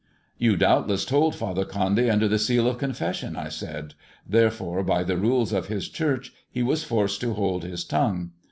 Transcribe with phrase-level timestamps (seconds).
[0.39, 3.93] "You doubtless told Father Condy under the seal of confession," I said;"
[4.35, 8.31] therefore, by the rules of his Church, he was forced to hold his tongue.